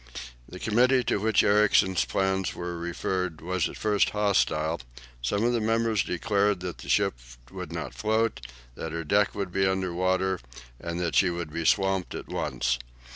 The 0.49 0.57
committee 0.57 1.03
to 1.03 1.19
which 1.19 1.43
Ericsson's 1.43 2.05
plans 2.05 2.55
were 2.55 2.75
referred 2.75 3.39
was 3.39 3.69
at 3.69 3.77
first 3.77 4.09
hostile; 4.17 4.81
some 5.21 5.43
of 5.43 5.53
the 5.53 5.61
members 5.61 6.03
declared 6.03 6.59
that 6.61 6.79
the 6.79 6.89
ship 6.89 7.19
would 7.51 7.71
not 7.71 7.93
float, 7.93 8.41
that 8.73 8.93
her 8.93 9.03
deck 9.03 9.35
would 9.35 9.51
be 9.51 9.67
under 9.67 9.93
water, 9.93 10.39
and 10.79 11.13
she 11.13 11.29
would 11.29 11.53
be 11.53 11.65
swamped 11.65 12.15
at 12.15 12.29
once. 12.29 12.79